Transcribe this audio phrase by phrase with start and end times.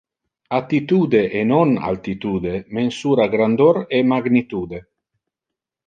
[0.59, 4.79] Attitude, e non altitude, mensura grandor e magnitude.